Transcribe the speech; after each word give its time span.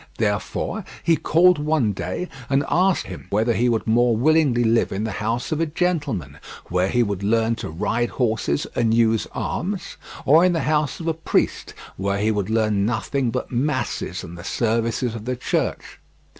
Therefore 0.17 0.83
he 1.03 1.15
called 1.15 1.59
him 1.59 1.65
one 1.65 1.91
day 1.93 2.27
and 2.49 2.65
asked 2.69 3.05
him 3.05 3.27
whether 3.29 3.53
he 3.53 3.69
would 3.69 3.85
more 3.85 4.17
willingly 4.17 4.63
live 4.63 4.91
in 4.91 5.03
the 5.03 5.11
house 5.21 5.51
of 5.51 5.59
a 5.59 5.67
gentleman, 5.67 6.39
where 6.69 6.89
he 6.89 7.03
would 7.03 7.21
learn 7.21 7.53
to 7.57 7.69
ride 7.69 8.09
horses 8.09 8.65
and 8.73 8.95
use 8.95 9.27
arms, 9.33 9.97
or 10.25 10.43
in 10.43 10.53
the 10.53 10.61
house 10.61 10.99
of 10.99 11.07
a 11.07 11.13
priest, 11.13 11.75
where 11.97 12.17
he 12.17 12.31
would 12.31 12.49
learn 12.49 12.83
nothing 12.83 13.29
but 13.29 13.51
masses 13.51 14.23
and 14.23 14.39
the 14.39 14.43
services 14.43 15.13
of 15.13 15.25
the 15.25 15.35
Church. 15.35 15.99